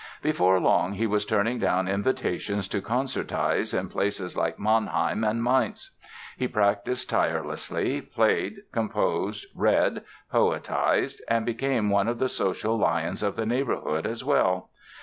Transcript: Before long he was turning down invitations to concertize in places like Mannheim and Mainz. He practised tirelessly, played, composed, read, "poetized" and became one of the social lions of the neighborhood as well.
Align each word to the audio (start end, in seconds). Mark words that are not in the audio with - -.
Before 0.23 0.59
long 0.59 0.93
he 0.93 1.05
was 1.05 1.27
turning 1.27 1.59
down 1.59 1.87
invitations 1.87 2.67
to 2.69 2.81
concertize 2.81 3.71
in 3.71 3.87
places 3.87 4.35
like 4.35 4.57
Mannheim 4.57 5.23
and 5.23 5.43
Mainz. 5.43 5.91
He 6.39 6.47
practised 6.47 7.07
tirelessly, 7.07 8.01
played, 8.01 8.55
composed, 8.71 9.45
read, 9.53 10.01
"poetized" 10.33 11.19
and 11.27 11.45
became 11.45 11.91
one 11.91 12.07
of 12.07 12.17
the 12.17 12.29
social 12.29 12.79
lions 12.79 13.21
of 13.21 13.35
the 13.35 13.45
neighborhood 13.45 14.07
as 14.07 14.23
well. 14.23 14.71